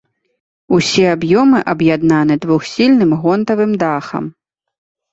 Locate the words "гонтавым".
3.23-3.71